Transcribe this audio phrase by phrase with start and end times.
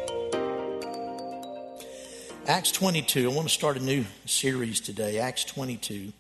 [2.48, 3.30] Acts 22.
[3.30, 6.14] I want to start a new series today, Acts 22.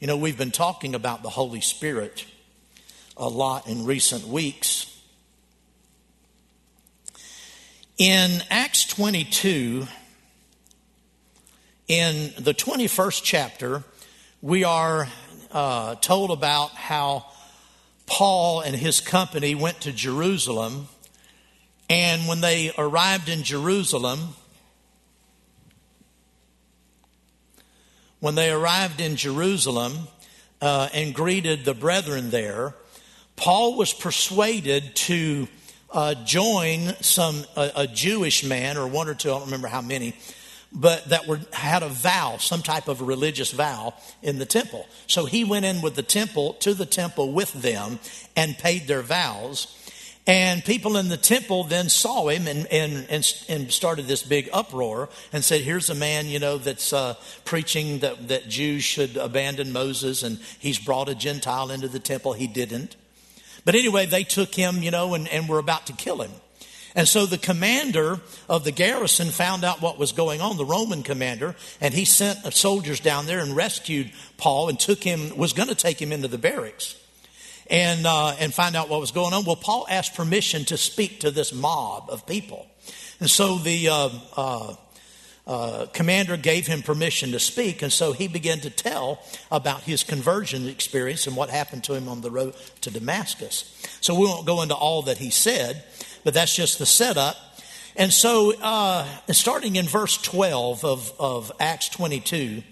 [0.00, 2.26] You know, we've been talking about the Holy Spirit
[3.16, 4.91] a lot in recent weeks.
[8.04, 9.86] In Acts 22,
[11.86, 13.84] in the 21st chapter,
[14.40, 15.06] we are
[15.52, 17.26] uh, told about how
[18.06, 20.88] Paul and his company went to Jerusalem.
[21.88, 24.30] And when they arrived in Jerusalem,
[28.18, 30.08] when they arrived in Jerusalem
[30.60, 32.74] uh, and greeted the brethren there,
[33.36, 35.46] Paul was persuaded to
[35.92, 39.82] uh, join some a, a, Jewish man or one or two, I don't remember how
[39.82, 40.14] many,
[40.72, 44.86] but that were had a vow, some type of religious vow in the temple.
[45.06, 47.98] So he went in with the temple to the temple with them
[48.34, 49.78] and paid their vows.
[50.24, 54.48] And people in the temple then saw him and, and, and, and started this big
[54.52, 59.16] uproar and said, Here's a man, you know, that's uh, preaching that, that Jews should
[59.16, 62.34] abandon Moses and he's brought a Gentile into the temple.
[62.34, 62.96] He didn't.
[63.64, 66.32] But anyway, they took him, you know, and, and were about to kill him.
[66.94, 71.02] And so the commander of the garrison found out what was going on, the Roman
[71.02, 75.68] commander, and he sent soldiers down there and rescued Paul and took him, was going
[75.68, 76.96] to take him into the barracks
[77.70, 79.44] and, uh, and find out what was going on.
[79.44, 82.66] Well, Paul asked permission to speak to this mob of people.
[83.20, 84.74] And so the uh, uh,
[85.46, 90.04] uh, commander gave him permission to speak, and so he began to tell about his
[90.04, 93.64] conversion experience and what happened to him on the road to Damascus.
[94.00, 95.82] So we won't go into all that he said,
[96.22, 97.36] but that's just the setup.
[97.96, 102.62] And so, uh, starting in verse 12 of, of Acts 22,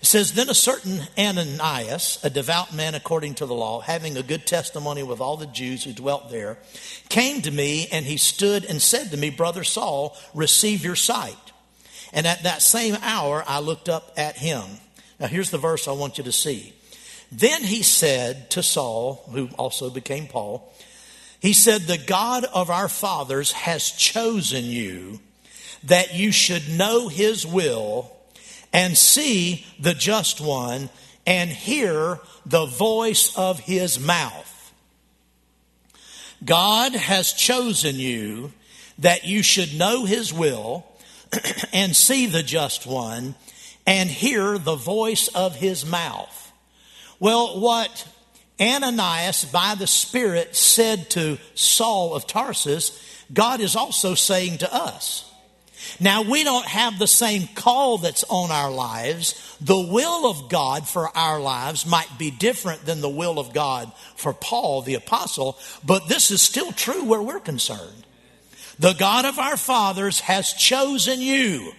[0.00, 4.22] it says, Then a certain Ananias, a devout man according to the law, having a
[4.22, 6.58] good testimony with all the Jews who dwelt there,
[7.08, 11.36] came to me, and he stood and said to me, Brother Saul, receive your sight.
[12.16, 14.64] And at that same hour, I looked up at him.
[15.20, 16.72] Now, here's the verse I want you to see.
[17.30, 20.72] Then he said to Saul, who also became Paul,
[21.40, 25.20] he said, The God of our fathers has chosen you
[25.84, 28.10] that you should know his will
[28.72, 30.88] and see the just one
[31.26, 34.72] and hear the voice of his mouth.
[36.42, 38.52] God has chosen you
[39.00, 40.86] that you should know his will
[41.72, 43.34] and see the just one
[43.86, 46.52] and hear the voice of his mouth.
[47.20, 48.06] Well, what
[48.60, 55.22] Ananias by the Spirit said to Saul of Tarsus, God is also saying to us.
[56.00, 59.56] Now, we don't have the same call that's on our lives.
[59.60, 63.92] The will of God for our lives might be different than the will of God
[64.16, 68.05] for Paul the apostle, but this is still true where we're concerned.
[68.78, 71.72] The God of our fathers has chosen you.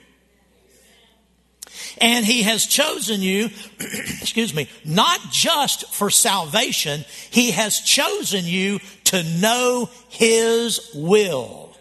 [1.99, 3.49] And he has chosen you,
[3.79, 11.75] excuse me, not just for salvation, he has chosen you to know his will.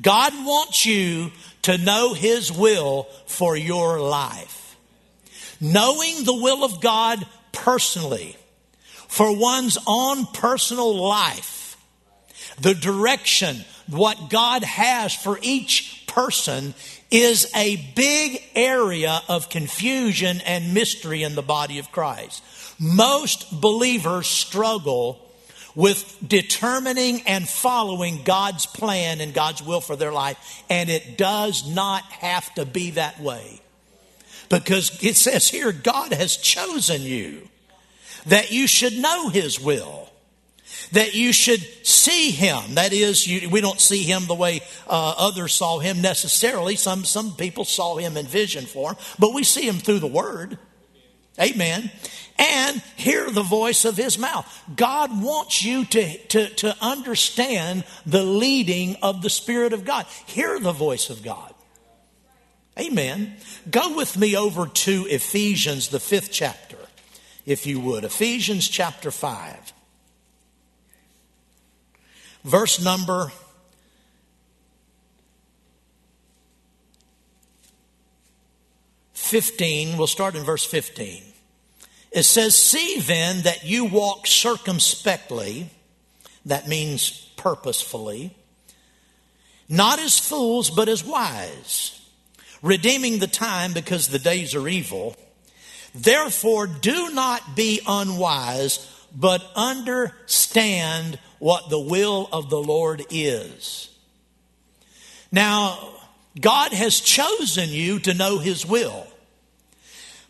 [0.00, 4.76] God wants you to know his will for your life.
[5.60, 8.36] Knowing the will of God personally
[9.08, 11.55] for one's own personal life
[12.60, 16.74] the direction, what God has for each person
[17.10, 22.42] is a big area of confusion and mystery in the body of Christ.
[22.78, 25.22] Most believers struggle
[25.74, 31.68] with determining and following God's plan and God's will for their life, and it does
[31.68, 33.60] not have to be that way.
[34.48, 37.48] Because it says here, God has chosen you
[38.26, 40.08] that you should know His will
[40.92, 42.74] that you should see him.
[42.74, 46.76] That is, you, we don't see him the way uh, others saw him necessarily.
[46.76, 50.58] Some, some people saw him in vision form, but we see him through the word.
[51.40, 51.90] Amen.
[52.38, 54.46] And hear the voice of his mouth.
[54.74, 60.06] God wants you to, to, to understand the leading of the Spirit of God.
[60.26, 61.54] Hear the voice of God.
[62.78, 63.36] Amen.
[63.70, 66.76] Go with me over to Ephesians, the fifth chapter,
[67.46, 68.04] if you would.
[68.04, 69.72] Ephesians chapter 5
[72.46, 73.32] verse number
[79.12, 81.20] Fifteen, we'll start in verse 15.
[82.12, 85.68] It says, See then that you walk circumspectly
[86.44, 88.36] That means purposefully.
[89.68, 92.00] Not as fools, but as wise,
[92.62, 95.16] redeeming the time because the days are evil.
[95.92, 103.88] Therefore, do not be unwise, but understand what the will of the Lord is.
[105.32, 105.78] Now,
[106.40, 109.06] God has chosen you to know His will,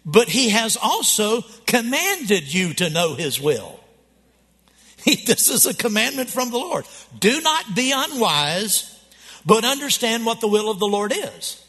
[0.05, 3.81] but He has also commanded you to know His will.
[5.05, 6.85] this is a commandment from the Lord.
[7.19, 8.93] Do not be unwise,
[9.45, 11.63] but understand what the will of the Lord is.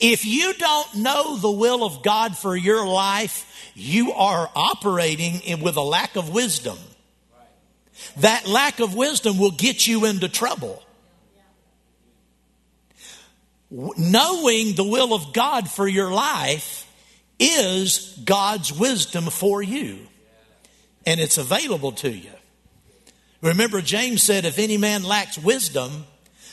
[0.00, 5.76] If you don't know the will of God for your life, you are operating with
[5.76, 6.78] a lack of wisdom.
[8.18, 10.82] That lack of wisdom will get you into trouble.
[13.70, 16.86] Knowing the will of God for your life
[17.38, 19.98] is God's wisdom for you,
[21.04, 22.30] and it's available to you.
[23.42, 26.06] Remember, James said, If any man lacks wisdom,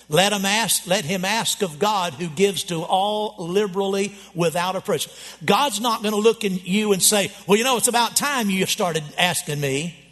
[0.09, 5.11] let him ask, let him ask of God who gives to all liberally without oppression.
[5.45, 8.49] God's not going to look at you and say, Well, you know, it's about time
[8.49, 10.02] you started asking me.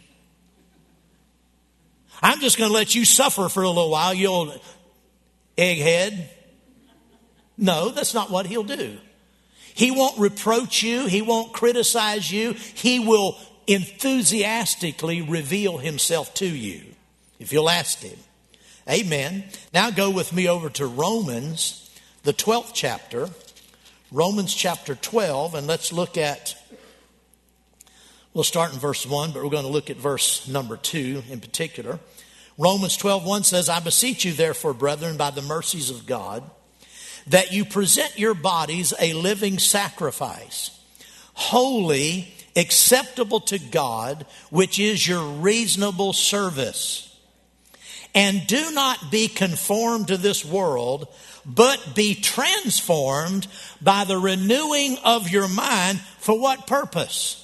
[2.22, 4.60] I'm just going to let you suffer for a little while, you old
[5.58, 6.26] egghead.
[7.58, 8.98] No, that's not what he'll do.
[9.74, 16.82] He won't reproach you, he won't criticize you, he will enthusiastically reveal himself to you
[17.38, 18.18] if you'll ask him.
[18.88, 19.44] Amen.
[19.72, 21.90] Now go with me over to Romans,
[22.24, 23.28] the 12th chapter.
[24.10, 26.54] Romans chapter 12, and let's look at,
[28.34, 31.40] we'll start in verse 1, but we're going to look at verse number 2 in
[31.40, 31.98] particular.
[32.58, 36.42] Romans 12, 1 says, I beseech you, therefore, brethren, by the mercies of God,
[37.26, 40.78] that you present your bodies a living sacrifice,
[41.34, 47.08] holy, acceptable to God, which is your reasonable service.
[48.14, 51.08] And do not be conformed to this world,
[51.46, 53.46] but be transformed
[53.80, 55.98] by the renewing of your mind.
[56.18, 57.38] For what purpose?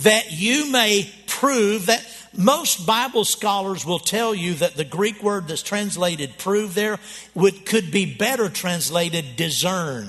[0.00, 2.04] That you may prove that
[2.36, 6.98] most Bible scholars will tell you that the Greek word that's translated prove there
[7.34, 10.08] would, could be better translated discern.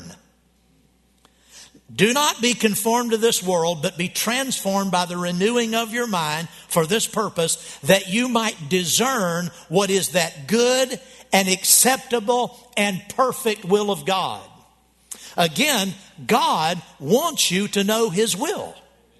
[1.93, 6.07] Do not be conformed to this world, but be transformed by the renewing of your
[6.07, 10.99] mind for this purpose, that you might discern what is that good
[11.31, 14.41] and acceptable and perfect will of God.
[15.37, 15.93] Again,
[16.25, 18.73] God wants you to know His will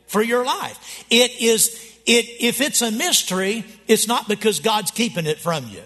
[0.08, 1.06] for your life.
[1.10, 1.70] It is,
[2.06, 5.82] it, if it's a mystery, it's not because God's keeping it from you.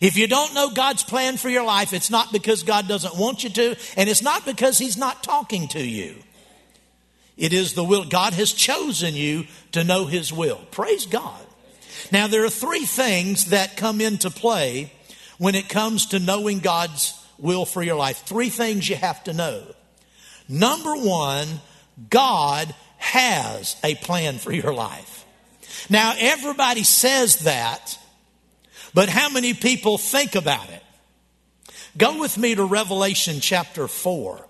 [0.00, 3.44] If you don't know God's plan for your life, it's not because God doesn't want
[3.44, 6.16] you to, and it's not because He's not talking to you.
[7.36, 8.04] It is the will.
[8.04, 10.60] God has chosen you to know His will.
[10.72, 11.40] Praise God.
[12.10, 14.92] Now, there are three things that come into play
[15.38, 18.18] when it comes to knowing God's will for your life.
[18.26, 19.62] Three things you have to know.
[20.48, 21.46] Number one,
[22.10, 25.24] God has a plan for your life.
[25.90, 27.98] Now, everybody says that,
[28.94, 30.82] but how many people think about it?
[31.96, 34.46] Go with me to Revelation chapter 4.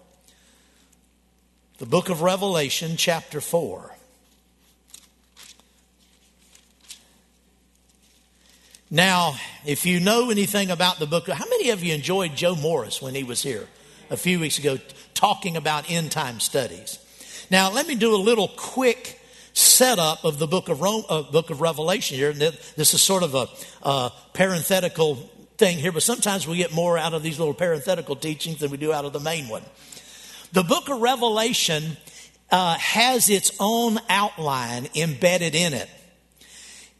[1.78, 3.96] The book of Revelation, chapter 4.
[8.90, 13.00] Now, if you know anything about the book, how many of you enjoyed Joe Morris
[13.00, 13.66] when he was here
[14.10, 14.78] a few weeks ago
[15.14, 16.98] talking about end time studies?
[17.52, 19.20] Now, let me do a little quick
[19.52, 22.32] setup of the book of Rome, uh, book of Revelation here.
[22.32, 23.46] This is sort of a
[23.82, 25.16] uh, parenthetical
[25.58, 28.78] thing here, but sometimes we get more out of these little parenthetical teachings than we
[28.78, 29.62] do out of the main one.
[30.52, 31.98] The book of Revelation
[32.50, 35.90] uh, has its own outline embedded in it.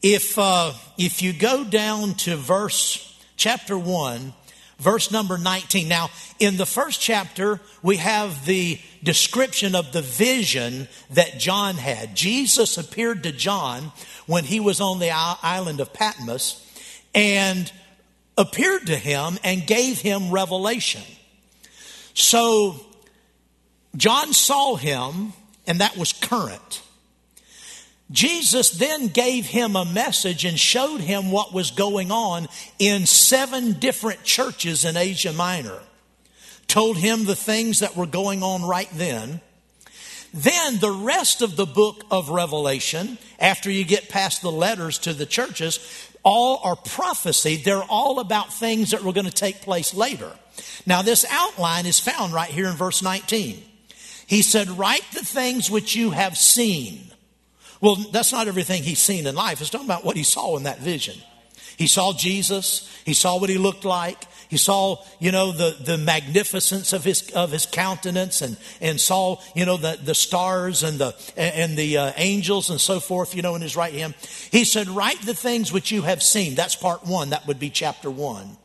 [0.03, 4.35] If uh, if you go down to verse chapter one,
[4.83, 5.89] verse number nineteen.
[5.89, 12.15] Now, in the first chapter, we have the description of the vision that John had.
[12.15, 13.93] Jesus appeared to John
[14.27, 16.59] when he was on the island of Patmos
[17.15, 17.73] and
[18.37, 21.03] appeared to him and gave him revelation.
[22.15, 22.77] So
[23.97, 25.33] John saw him,
[25.67, 26.83] and that was current.
[28.13, 32.47] Jesus then gave him a message and showed him what was going on
[32.79, 35.81] in seven different churches in Asia Minor
[36.73, 39.43] told him the things that were going on right then.
[40.33, 45.13] Then the rest of the book of Revelation, after you get past the letters to
[45.13, 45.79] the churches,
[46.23, 47.57] all are prophecy.
[47.57, 50.33] They're all about things that were going to take place later.
[50.87, 53.63] Now, this outline is found right here in verse 19.
[54.27, 57.12] He said, Write the things which you have seen,
[57.83, 59.61] Well, that's not everything he's seen in life.
[59.61, 61.17] It's talking about what he saw in that vision.
[61.77, 62.89] He saw Jesus.
[63.05, 64.25] He saw what he looked like.
[64.49, 69.41] He saw, you know, the, the magnificence of his, of his countenance and, and saw,
[69.57, 73.43] you know, the, the stars and the, and the uh, angels and so forth, you
[73.43, 74.15] know, in his right hand.
[74.53, 76.55] He said, write the things which you have seen.
[76.55, 77.31] That's part one.
[77.31, 78.59] That would be chapter one.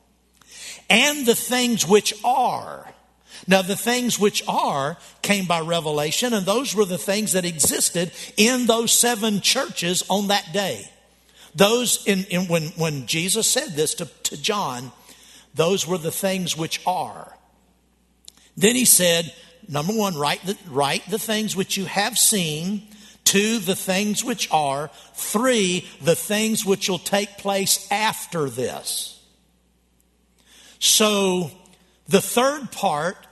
[0.89, 2.93] And the things which are.
[3.47, 8.11] Now, the things which are came by revelation, and those were the things that existed
[8.35, 10.89] in those seven churches on that day.
[11.55, 14.91] Those in, in when, when Jesus said this to, to John,
[15.55, 17.35] those were the things which are.
[18.57, 19.33] Then he said,
[19.69, 22.83] number one, write the, write the things which you have seen.
[23.23, 24.89] Two, the things which are.
[25.13, 29.23] Three, the things which will take place after this.
[30.79, 31.49] So,
[32.07, 33.26] the third part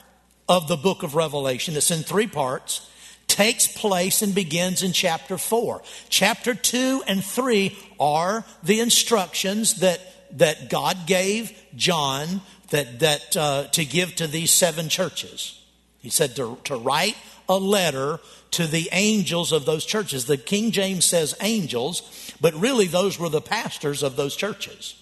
[0.48, 2.90] of the book of Revelation, it's in three parts,
[3.28, 5.82] takes place and begins in chapter 4.
[6.10, 10.00] Chapter 2 and 3 are the instructions that
[10.38, 15.62] that God gave John that, that uh, to give to these seven churches.
[16.00, 17.16] He said to, to write
[17.48, 18.20] a letter
[18.52, 20.26] to the angels of those churches.
[20.26, 25.02] The King James says angels, but really those were the pastors of those churches.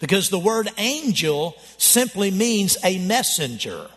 [0.00, 3.88] Because the word angel simply means a messenger.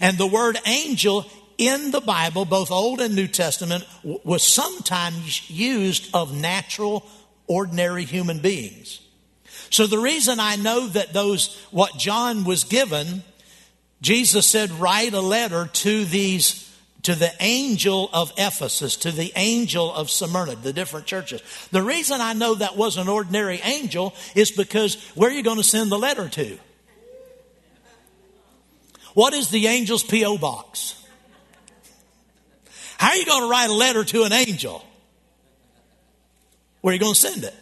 [0.00, 1.26] And the word angel
[1.58, 7.06] in the Bible, both Old and New Testament, was sometimes used of natural,
[7.46, 9.00] ordinary human beings.
[9.70, 13.22] So the reason I know that those, what John was given,
[14.00, 16.70] Jesus said, write a letter to these,
[17.02, 21.42] to the angel of Ephesus, to the angel of Smyrna, the different churches.
[21.72, 25.56] The reason I know that was an ordinary angel is because where are you going
[25.56, 26.58] to send the letter to?
[29.16, 30.36] What is the angel's P.O.
[30.36, 31.02] box?
[32.98, 34.84] How are you going to write a letter to an angel?
[36.82, 37.54] Where are you going to send it?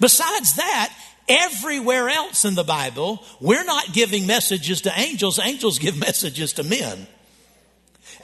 [0.00, 0.96] Besides that,
[1.28, 6.62] everywhere else in the Bible, we're not giving messages to angels, angels give messages to
[6.62, 7.06] men.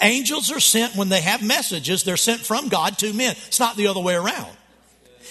[0.00, 3.36] Angels are sent when they have messages, they're sent from God to men.
[3.46, 4.56] It's not the other way around.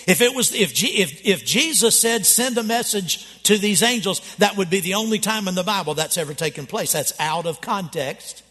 [0.08, 4.58] If it was, if, if, if Jesus said, send a message to these angels, that
[4.58, 6.92] would be the only time in the Bible that's ever taken place.
[6.94, 8.44] That's out of context.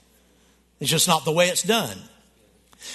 [0.80, 1.98] It's just not the way it's done.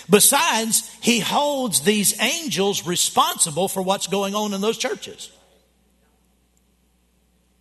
[0.09, 5.31] Besides, he holds these angels responsible for what's going on in those churches.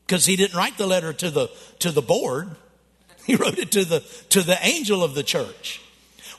[0.06, 1.49] Because he didn't write the letter to the,
[1.80, 2.56] to the board.
[3.26, 5.81] He wrote it to the, to the angel of the church.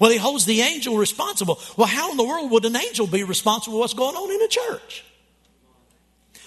[0.04, 1.62] Well, he holds the angel responsible.
[1.78, 4.42] Well, how in the world would an angel be responsible for what's going on in
[4.42, 5.06] a church?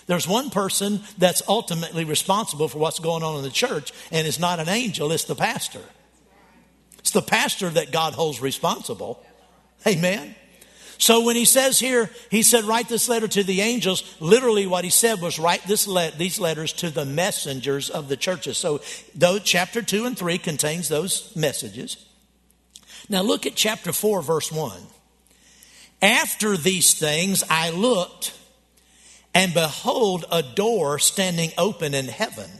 [0.06, 4.38] There's one person that's ultimately responsible for what's going on in the church, and it's
[4.38, 5.80] not an angel, it's the pastor.
[6.98, 9.24] It's the pastor that God holds responsible.
[9.86, 10.34] Amen.
[10.98, 14.84] So when he says here, he said, write this letter to the angels, literally what
[14.84, 18.58] he said was write this these letters to the messengers of the churches.
[18.58, 18.82] So
[19.14, 22.05] though chapter 2 and 3 contains those messages.
[23.08, 24.72] Now look at chapter 4, verse 1.
[26.02, 28.34] After these things I looked,
[29.34, 32.50] and behold, a door standing open in heaven.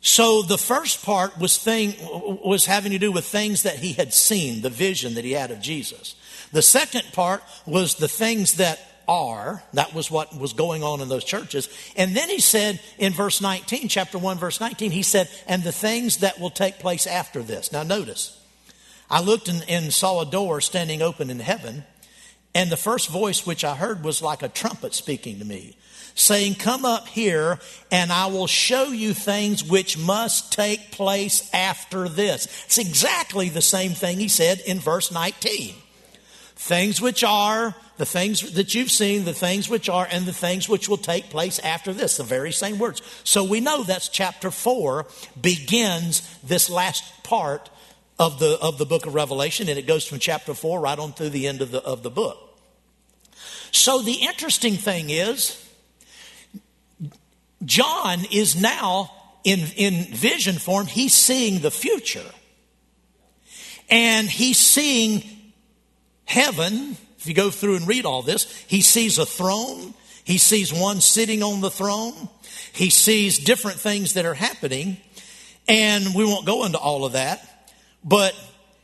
[0.00, 1.94] So the first part was thing
[2.44, 5.50] was having to do with things that he had seen, the vision that he had
[5.50, 6.14] of Jesus.
[6.52, 9.64] The second part was the things that are.
[9.72, 11.68] That was what was going on in those churches.
[11.96, 15.72] And then he said in verse 19, chapter 1, verse 19, he said, and the
[15.72, 17.72] things that will take place after this.
[17.72, 18.40] Now notice,
[19.10, 21.84] I looked and, and saw a door standing open in heaven,
[22.54, 25.76] and the first voice which I heard was like a trumpet speaking to me
[26.16, 27.60] saying, Come up here
[27.92, 32.46] and I will show you things which must take place after this.
[32.64, 35.74] It's exactly the same thing he said in verse 19.
[36.58, 40.68] Things which are, the things that you've seen, the things which are, and the things
[40.68, 42.16] which will take place after this.
[42.16, 43.02] The very same words.
[43.24, 45.06] So we know that's chapter 4
[45.40, 47.68] begins this last part
[48.18, 51.12] of the, of the book of Revelation, and it goes from chapter 4 right on
[51.12, 52.38] through the end of the, of the book.
[53.72, 55.62] So the interesting thing is,
[57.64, 59.10] John is now
[59.44, 62.30] in, in vision form, he's seeing the future.
[63.88, 65.22] And he's seeing
[66.24, 66.96] heaven.
[67.18, 69.94] If you go through and read all this, he sees a throne.
[70.24, 72.28] He sees one sitting on the throne.
[72.72, 74.96] He sees different things that are happening.
[75.68, 77.55] And we won't go into all of that.
[78.06, 78.34] But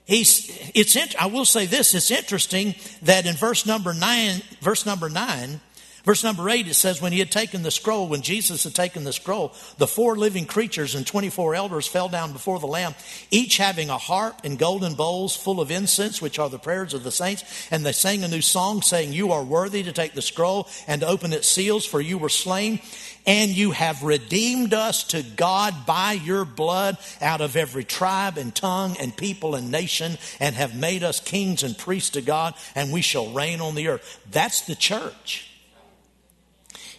[0.04, 5.08] he's, it's, I will say this, it's interesting that in verse number nine, verse number
[5.08, 5.60] nine,
[6.04, 9.04] Verse number eight, it says, When he had taken the scroll, when Jesus had taken
[9.04, 12.96] the scroll, the four living creatures and 24 elders fell down before the Lamb,
[13.30, 17.04] each having a harp and golden bowls full of incense, which are the prayers of
[17.04, 17.44] the saints.
[17.70, 21.02] And they sang a new song, saying, You are worthy to take the scroll and
[21.02, 22.80] to open its seals, for you were slain,
[23.24, 28.52] and you have redeemed us to God by your blood out of every tribe and
[28.52, 32.92] tongue and people and nation, and have made us kings and priests to God, and
[32.92, 34.18] we shall reign on the earth.
[34.28, 35.48] That's the church.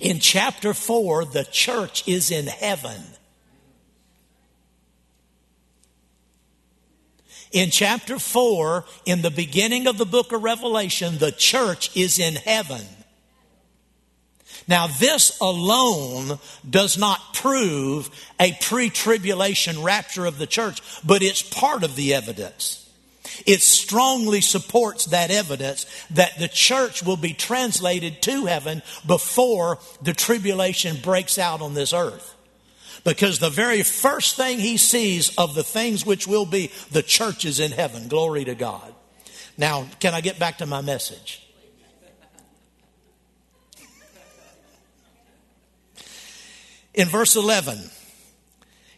[0.03, 3.01] In chapter 4, the church is in heaven.
[7.53, 12.35] In chapter 4, in the beginning of the book of Revelation, the church is in
[12.35, 12.81] heaven.
[14.67, 16.37] Now, this alone
[16.69, 18.09] does not prove
[18.41, 22.82] a pre tribulation rapture of the church, but it's part of the evidence.
[23.45, 30.13] It strongly supports that evidence that the church will be translated to heaven before the
[30.13, 32.35] tribulation breaks out on this earth.
[33.03, 37.43] Because the very first thing he sees of the things which will be, the church
[37.43, 38.07] is in heaven.
[38.07, 38.93] Glory to God.
[39.57, 41.39] Now, can I get back to my message?
[46.93, 47.89] In verse 11,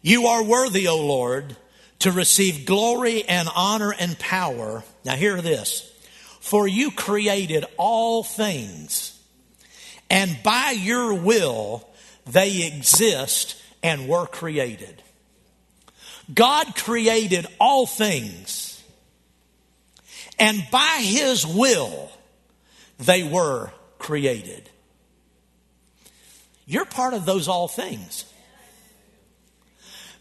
[0.01, 1.55] you are worthy, O Lord
[1.99, 4.83] to receive glory and honor and power.
[5.03, 5.91] Now, hear this.
[6.39, 9.19] For you created all things,
[10.09, 11.87] and by your will
[12.27, 15.01] they exist and were created.
[16.31, 18.83] God created all things,
[20.37, 22.11] and by his will
[22.99, 24.69] they were created.
[26.67, 28.25] You're part of those all things.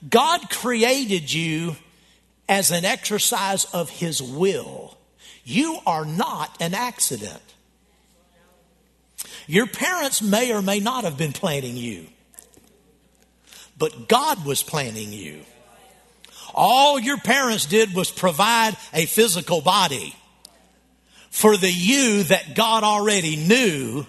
[0.09, 1.77] God created you
[2.49, 4.97] as an exercise of His will.
[5.45, 7.43] You are not an accident.
[9.47, 12.07] Your parents may or may not have been planning you,
[13.79, 15.41] but God was planning you.
[16.55, 20.15] All your parents did was provide a physical body
[21.31, 24.07] for the you that God already knew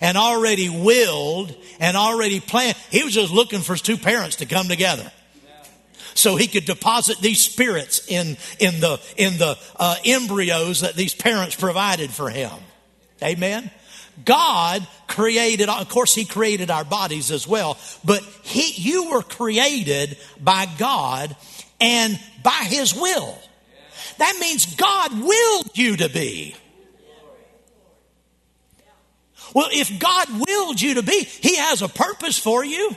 [0.00, 2.76] and already willed and already planned.
[2.90, 5.10] He was just looking for his two parents to come together.
[6.14, 11.14] So he could deposit these spirits in, in the, in the uh, embryos that these
[11.14, 12.52] parents provided for him.
[13.22, 13.70] Amen.
[14.24, 20.16] God created, of course, He created our bodies as well, but He, you were created
[20.42, 21.36] by God
[21.80, 23.38] and by His will.
[24.18, 26.56] That means God willed you to be.
[29.56, 32.94] Well, if God willed you to be, He has a purpose for you.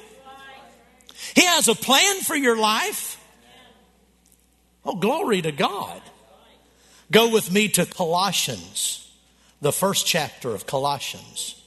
[1.33, 3.17] He has a plan for your life.
[4.83, 6.01] Oh, glory to God.
[7.11, 9.09] Go with me to Colossians,
[9.61, 11.63] the first chapter of Colossians.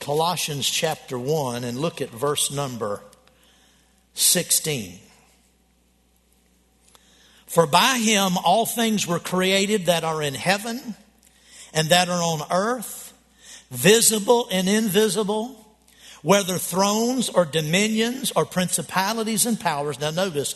[0.00, 3.02] Colossians chapter 1, and look at verse number
[4.14, 5.00] 16.
[7.46, 10.94] For by him all things were created that are in heaven
[11.72, 13.12] and that are on earth,
[13.70, 15.64] visible and invisible,
[16.22, 20.00] whether thrones or dominions or principalities and powers.
[20.00, 20.54] Now notice,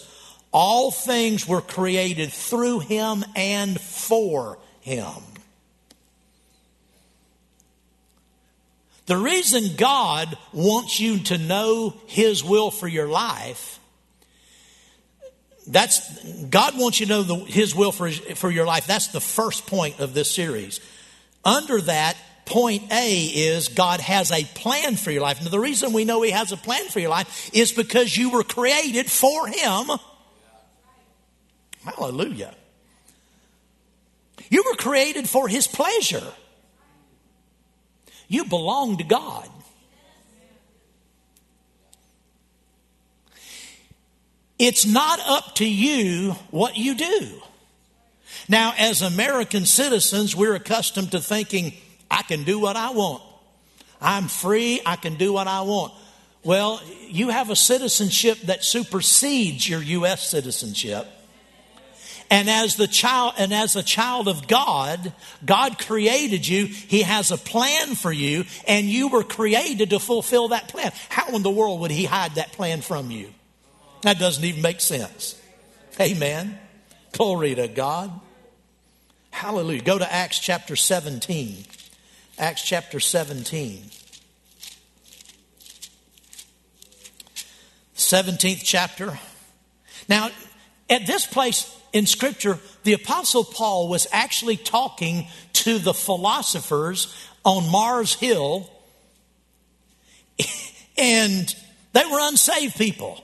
[0.52, 5.14] all things were created through him and for him.
[9.06, 13.79] The reason God wants you to know his will for your life
[15.66, 18.86] that's God wants you to know the, His will for, for your life.
[18.86, 20.80] That's the first point of this series.
[21.44, 25.42] Under that, point A is God has a plan for your life.
[25.42, 28.30] Now, the reason we know He has a plan for your life is because you
[28.30, 29.90] were created for Him.
[31.84, 32.54] Hallelujah.
[34.50, 36.26] You were created for His pleasure.
[38.28, 39.48] You belong to God.
[44.60, 47.42] It's not up to you what you do.
[48.46, 51.72] Now, as American citizens, we're accustomed to thinking,
[52.10, 53.22] I can do what I want.
[54.02, 55.94] I'm free, I can do what I want.
[56.44, 60.28] Well, you have a citizenship that supersedes your U.S.
[60.28, 61.06] citizenship.
[62.30, 66.66] And as the child, and as a child of God, God created you.
[66.66, 70.92] He has a plan for you, and you were created to fulfill that plan.
[71.08, 73.32] How in the world would He hide that plan from you?
[74.02, 75.40] That doesn't even make sense.
[76.00, 76.58] Amen.
[77.12, 78.10] Glory to God.
[79.30, 79.82] Hallelujah.
[79.82, 81.64] Go to Acts chapter 17.
[82.38, 83.82] Acts chapter 17.
[87.94, 89.18] 17th chapter.
[90.08, 90.30] Now,
[90.88, 97.70] at this place in Scripture, the Apostle Paul was actually talking to the philosophers on
[97.70, 98.70] Mars Hill,
[100.98, 101.54] and
[101.92, 103.22] they were unsaved people.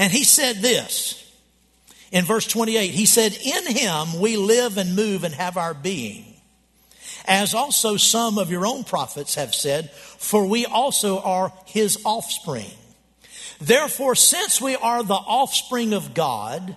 [0.00, 1.30] And he said this
[2.10, 6.24] in verse 28 He said, In him we live and move and have our being.
[7.26, 12.70] As also some of your own prophets have said, for we also are his offspring.
[13.60, 16.74] Therefore, since we are the offspring of God,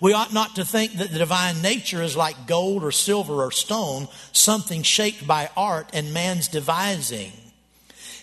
[0.00, 3.52] we ought not to think that the divine nature is like gold or silver or
[3.52, 7.30] stone, something shaped by art and man's devising.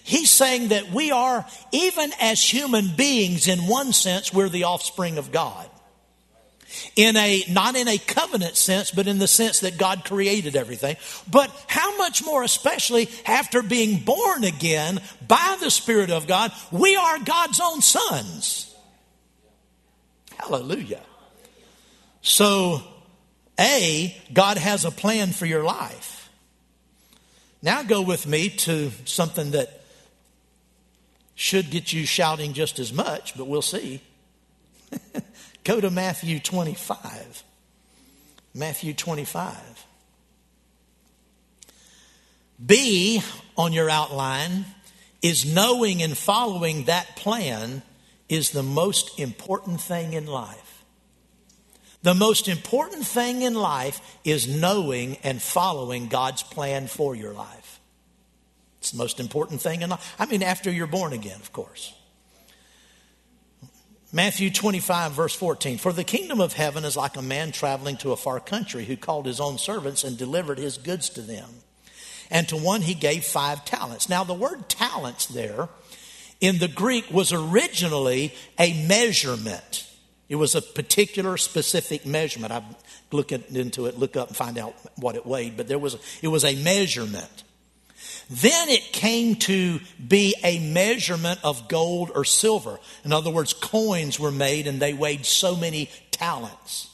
[0.04, 5.18] He's saying that we are, even as human beings, in one sense, we're the offspring
[5.18, 5.68] of God.
[6.96, 10.96] In a not in a covenant sense but in the sense that God created everything.
[11.30, 16.96] But how much more especially after being born again by the spirit of God we
[16.96, 18.74] are God's own sons.
[20.38, 21.02] Hallelujah.
[22.22, 22.82] So
[23.60, 26.30] a God has a plan for your life.
[27.62, 29.81] Now go with me to something that
[31.42, 34.02] should get you shouting just as much but we'll see
[35.64, 37.44] Go to Matthew 25.
[38.54, 39.56] Matthew 25.
[42.64, 43.22] B
[43.58, 44.66] on your outline
[45.22, 47.82] is knowing and following that plan
[48.28, 50.84] is the most important thing in life.
[52.04, 57.61] The most important thing in life is knowing and following God's plan for your life.
[58.82, 60.16] It's the most important thing in life.
[60.18, 61.94] I mean, after you're born again, of course.
[64.12, 65.78] Matthew 25, verse 14.
[65.78, 68.98] For the kingdom of heaven is like a man traveling to a far country who
[68.98, 71.48] called his own servants and delivered his goods to them.
[72.32, 74.10] And to one he gave five talents.
[74.10, 75.70] Now, the word talents there
[76.40, 79.88] in the Greek was originally a measurement.
[80.28, 82.52] It was a particular specific measurement.
[82.52, 82.64] I
[83.12, 86.30] look into it, look up and find out what it weighed, but there was it
[86.30, 87.44] was a measurement.
[88.32, 92.80] Then it came to be a measurement of gold or silver.
[93.04, 96.88] In other words, coins were made and they weighed so many talents.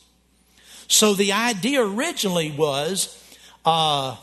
[0.88, 3.24] So the idea originally was
[3.66, 4.16] uh,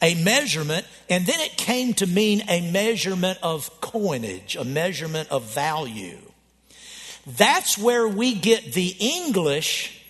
[0.00, 5.52] a measurement, and then it came to mean a measurement of coinage, a measurement of
[5.52, 6.18] value.
[7.26, 10.04] That's where we get the English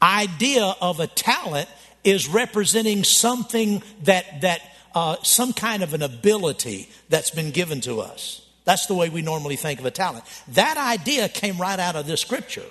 [0.00, 1.68] idea of a talent
[2.02, 4.60] is representing something that, that
[4.94, 8.46] uh, some kind of an ability that's been given to us.
[8.64, 10.24] That's the way we normally think of a talent.
[10.48, 12.64] That idea came right out of this scripture.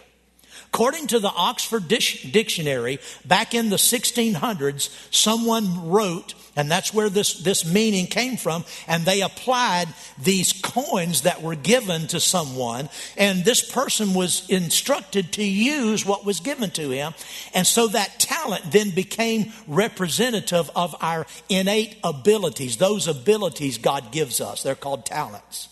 [0.74, 7.34] According to the Oxford Dictionary, back in the 1600s, someone wrote, and that's where this,
[7.34, 13.44] this meaning came from, and they applied these coins that were given to someone, and
[13.44, 17.14] this person was instructed to use what was given to him.
[17.54, 24.40] And so that talent then became representative of our innate abilities, those abilities God gives
[24.40, 24.64] us.
[24.64, 25.68] They're called talents.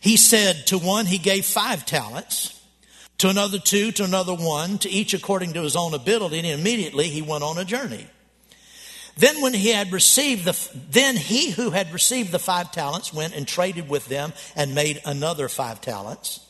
[0.00, 2.60] He said to one, he gave five talents
[3.18, 7.08] to another two, to another one, to each according to his own ability, and immediately
[7.08, 8.06] he went on a journey.
[9.16, 13.34] Then when he had received the, then he who had received the five talents went
[13.34, 16.40] and traded with them and made another five talents.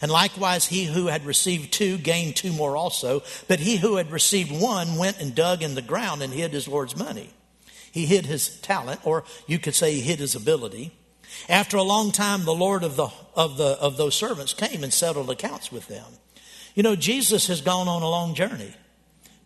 [0.00, 3.22] And likewise, he who had received two gained two more also.
[3.48, 6.68] But he who had received one went and dug in the ground and hid his
[6.68, 7.30] Lord's money.
[7.92, 10.92] He hid his talent, or you could say he hid his ability.
[11.48, 14.92] After a long time, the Lord of, the, of, the, of those servants came and
[14.92, 16.06] settled accounts with them.
[16.74, 18.74] You know, Jesus has gone on a long journey,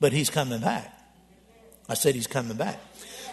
[0.00, 0.92] but he's coming back.
[1.88, 2.78] I said he's coming back.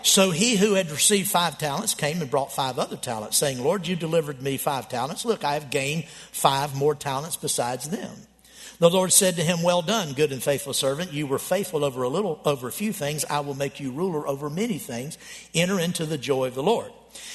[0.04, 3.88] So he who had received five talents came and brought five other talents, saying, Lord,
[3.88, 5.26] you delivered me five talents.
[5.26, 8.12] Look, I have gained five more talents besides them.
[8.80, 11.12] The Lord said to him, Well done, good and faithful servant.
[11.12, 13.26] You were faithful over a little, over a few things.
[13.26, 15.18] I will make you ruler over many things.
[15.56, 16.92] Enter into the joy of the Lord.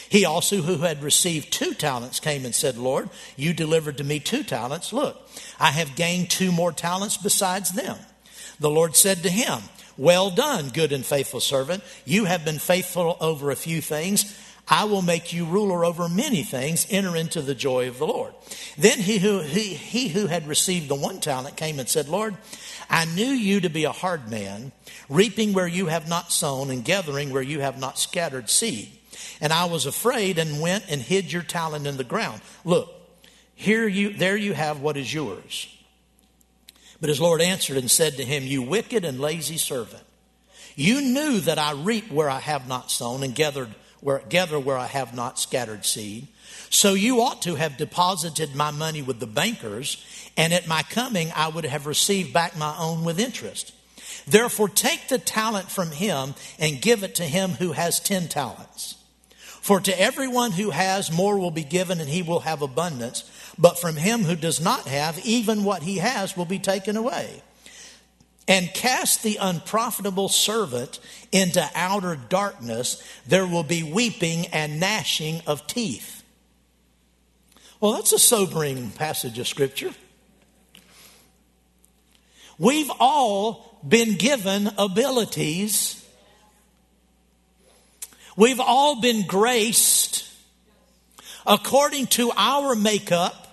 [0.09, 4.21] He also, who had received two talents, came and said, Lord, you delivered to me
[4.21, 4.93] two talents.
[4.93, 5.17] Look,
[5.59, 7.97] I have gained two more talents besides them.
[8.61, 9.61] The Lord said to him,
[9.97, 11.83] Well done, good and faithful servant.
[12.05, 14.39] You have been faithful over a few things.
[14.69, 16.87] I will make you ruler over many things.
[16.89, 18.33] Enter into the joy of the Lord.
[18.79, 22.37] Then he who, he, he who had received the one talent came and said, Lord,
[22.89, 24.73] I knew you to be a hard man,
[25.09, 28.91] reaping where you have not sown and gathering where you have not scattered seed.
[29.43, 32.41] And I was afraid and went and hid your talent in the ground.
[32.65, 32.89] Look,
[33.55, 35.69] here you, there you have what is yours.
[37.01, 40.05] But his Lord answered and said to him, You wicked and lazy servant,
[40.77, 44.79] you knew that I reap where I have not sown and gathered where, gather where
[44.79, 46.29] I have not scattered seed.
[46.71, 50.05] So you ought to have deposited my money with the bankers,
[50.37, 53.75] and at my coming I would have received back my own with interest.
[54.27, 59.02] Therefore, take the talent from him and give it to him who has ten talents.
[59.63, 63.23] For to everyone who has, more will be given, and he will have abundance.
[63.57, 67.45] But from him who does not have, even what he has will be taken away.
[68.49, 70.99] And cast the unprofitable servant
[71.31, 73.01] into outer darkness.
[73.25, 76.25] There will be weeping and gnashing of teeth.
[77.79, 79.95] Well, that's a sobering passage of Scripture.
[82.59, 86.02] We've all been given abilities.
[88.37, 90.29] We've all been graced
[91.47, 93.49] according to our makeup,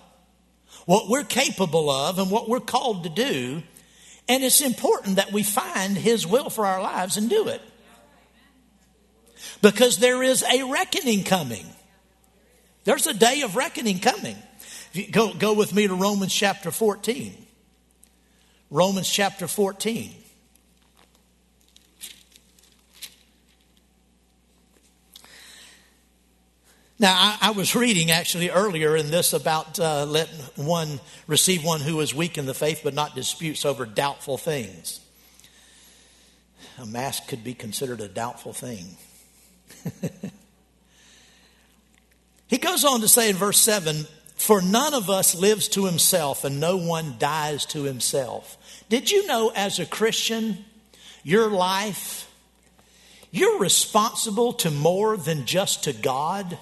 [0.86, 3.62] what we're capable of, and what we're called to do.
[4.28, 7.60] And it's important that we find His will for our lives and do it.
[9.60, 11.66] Because there is a reckoning coming.
[12.84, 14.36] There's a day of reckoning coming.
[15.10, 17.34] Go, go with me to Romans chapter 14.
[18.70, 20.14] Romans chapter 14.
[27.00, 31.80] Now, I, I, was reading actually earlier in this about uh, letting one receive one
[31.80, 35.00] who is weak in the faith but not disputes over doubtful things.
[36.78, 38.96] A mask could be considered a doubtful thing.
[42.50, 46.42] He goes on to say in verse 7 For none of us lives to himself,
[46.42, 48.58] and no one dies to himself.
[48.88, 50.64] Did you know as a Christian,
[51.22, 52.28] your life,
[53.30, 56.58] you're responsible to more than just to God?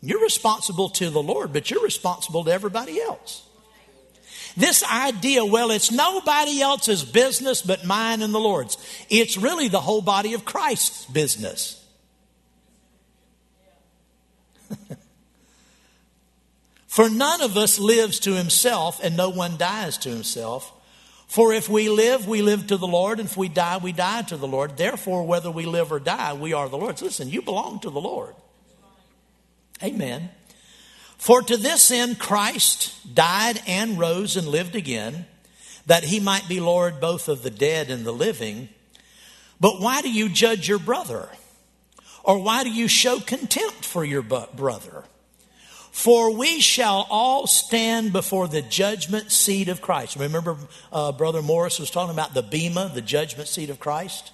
[0.00, 3.44] You're responsible to the Lord, but you're responsible to everybody else.
[4.56, 8.76] This idea, well, it's nobody else's business but mine and the Lord's.
[9.08, 11.84] It's really the whole body of Christ's business.
[16.86, 20.72] For none of us lives to himself, and no one dies to himself.
[21.28, 24.22] For if we live, we live to the Lord, and if we die, we die
[24.22, 24.76] to the Lord.
[24.76, 27.02] Therefore, whether we live or die, we are the Lord's.
[27.02, 28.34] Listen, you belong to the Lord.
[29.82, 30.30] Amen.
[31.16, 35.26] For to this end Christ died and rose and lived again,
[35.86, 38.68] that he might be Lord both of the dead and the living.
[39.60, 41.28] But why do you judge your brother?
[42.22, 45.04] Or why do you show contempt for your brother?
[45.90, 50.16] For we shall all stand before the judgment seat of Christ.
[50.16, 50.56] Remember,
[50.92, 54.30] uh, Brother Morris was talking about the Bema, the judgment seat of Christ?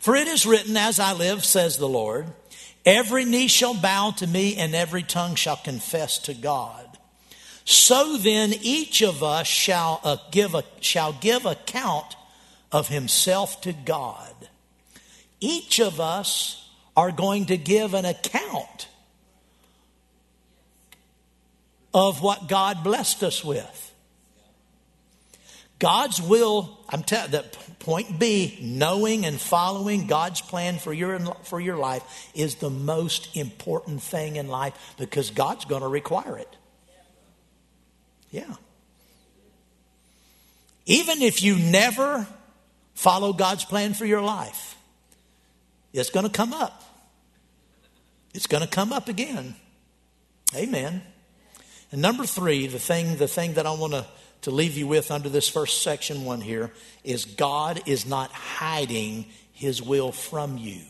[0.00, 2.26] For it is written, As I live, says the Lord,
[2.84, 6.86] every knee shall bow to me, and every tongue shall confess to God.
[7.64, 12.16] So then, each of us shall, uh, give, a, shall give account
[12.70, 14.34] of himself to God.
[15.40, 18.88] Each of us are going to give an account
[21.94, 23.93] of what God blessed us with.
[25.78, 31.60] God's will, I'm telling that point B, knowing and following God's plan for your for
[31.60, 36.56] your life is the most important thing in life because God's going to require it.
[38.30, 38.54] Yeah.
[40.86, 42.26] Even if you never
[42.94, 44.76] follow God's plan for your life,
[45.92, 46.82] it's going to come up.
[48.34, 49.54] It's going to come up again.
[50.54, 51.02] Amen.
[51.92, 54.04] And number three, the thing, the thing that I want to,
[54.44, 56.70] to leave you with under this first section one here
[57.02, 60.82] is God is not hiding his will from you.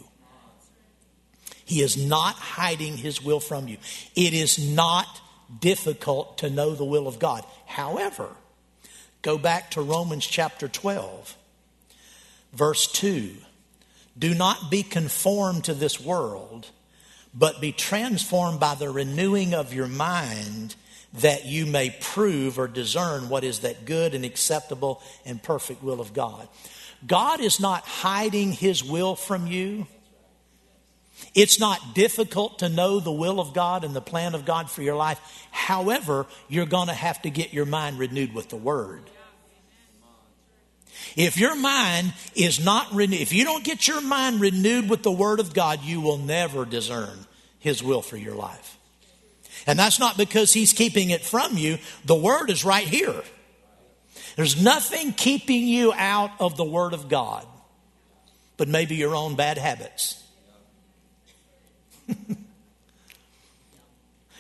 [1.64, 3.78] He is not hiding his will from you.
[4.14, 5.06] It is not
[5.60, 7.44] difficult to know the will of God.
[7.66, 8.28] However,
[9.22, 11.36] go back to Romans chapter 12,
[12.52, 13.34] verse 2.
[14.18, 16.68] Do not be conformed to this world
[17.34, 20.76] but be transformed by the renewing of your mind
[21.14, 26.00] that you may prove or discern what is that good and acceptable and perfect will
[26.00, 26.48] of God.
[27.06, 29.86] God is not hiding his will from you.
[31.34, 34.82] It's not difficult to know the will of God and the plan of God for
[34.82, 35.20] your life.
[35.50, 39.02] However, you're going to have to get your mind renewed with the Word.
[41.16, 45.12] If your mind is not renewed, if you don't get your mind renewed with the
[45.12, 47.26] Word of God, you will never discern
[47.58, 48.78] His will for your life.
[49.66, 53.22] And that's not because He's keeping it from you, the Word is right here.
[54.36, 57.46] There's nothing keeping you out of the Word of God,
[58.56, 60.22] but maybe your own bad habits.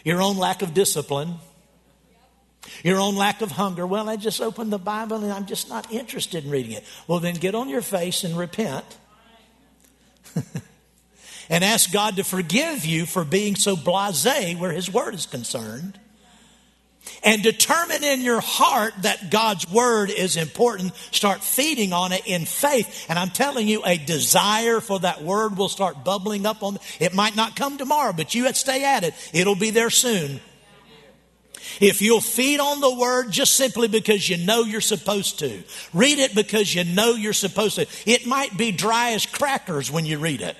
[0.04, 1.36] your own lack of discipline
[2.82, 3.86] your own lack of hunger.
[3.86, 6.84] Well, I just opened the Bible and I'm just not interested in reading it.
[7.06, 8.84] Well, then get on your face and repent.
[11.48, 15.98] and ask God to forgive you for being so blase where His Word is concerned.
[17.22, 20.94] And determine in your heart that God's Word is important.
[21.10, 23.06] Start feeding on it in faith.
[23.08, 26.78] And I'm telling you, a desire for that Word will start bubbling up on.
[27.00, 29.14] It might not come tomorrow, but you stay at it.
[29.32, 30.40] It'll be there soon.
[31.80, 36.18] If you'll feed on the word just simply because you know you're supposed to, read
[36.18, 37.86] it because you know you're supposed to.
[38.06, 40.56] It might be dry as crackers when you read it.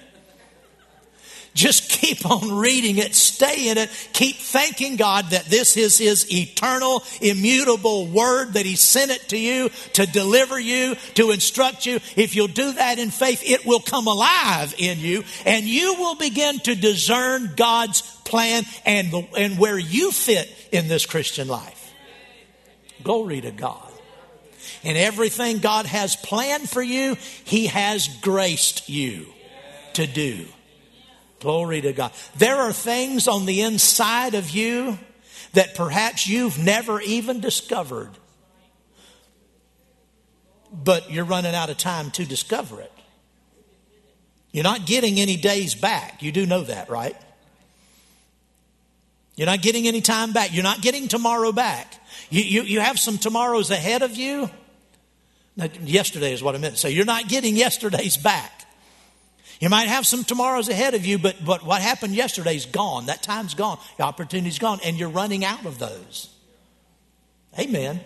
[1.55, 6.31] Just keep on reading it, stay in it, keep thanking God that this is His
[6.33, 12.01] eternal, immutable word, that He sent it to you to deliver you, to instruct you.
[12.17, 16.17] If you'll do that in faith, it will come alive in you, and you will
[16.17, 21.95] begin to discern God's plan and, the, and where you fit in this Christian life.
[23.05, 23.93] Glory to God.
[24.83, 29.27] And everything God has planned for you, He has graced you
[29.93, 30.47] to do.
[31.45, 32.11] Glory to God.
[32.39, 34.99] There are things on the inside of you
[35.53, 38.09] that perhaps you've never even discovered,
[40.73, 42.91] but you're running out of time to discover it.
[44.53, 46.23] You're not getting any days back.
[46.23, 47.17] You do know that, right?
[49.37, 50.55] You're not getting any time back.
[50.55, 51.93] You're not getting tomorrow back.
[52.31, 54.49] You, you, you have some tomorrows ahead of you.
[55.57, 56.93] Now, yesterday is what I meant to say.
[56.93, 58.64] You're not getting yesterday's back.
[59.65, 63.07] You might have some tomorrows ahead of you, but, but what happened yesterday's gone.
[63.07, 63.79] That time's gone.
[63.97, 66.29] The opportunity's gone, and you're running out of those.
[67.59, 68.01] Amen.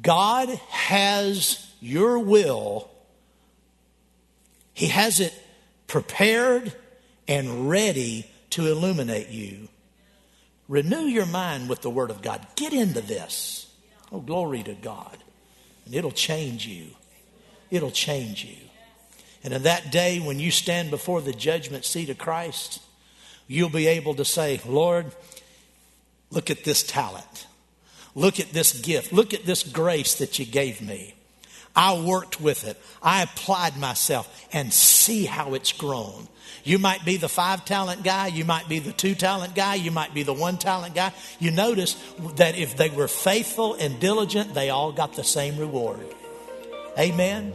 [0.00, 2.88] God has your will,
[4.72, 5.34] He has it
[5.88, 6.72] prepared
[7.26, 9.66] and ready to illuminate you.
[10.68, 12.46] Renew your mind with the Word of God.
[12.54, 13.68] Get into this.
[14.12, 15.16] Oh, glory to God.
[15.86, 16.90] And it'll change you.
[17.68, 18.67] It'll change you.
[19.48, 22.82] And in that day, when you stand before the judgment seat of Christ,
[23.46, 25.06] you'll be able to say, Lord,
[26.30, 27.46] look at this talent.
[28.14, 29.10] Look at this gift.
[29.10, 31.14] Look at this grace that you gave me.
[31.74, 32.76] I worked with it.
[33.02, 36.28] I applied myself and see how it's grown.
[36.62, 38.26] You might be the five talent guy.
[38.26, 39.76] You might be the two talent guy.
[39.76, 41.14] You might be the one talent guy.
[41.38, 41.94] You notice
[42.36, 46.06] that if they were faithful and diligent, they all got the same reward.
[46.98, 47.54] Amen.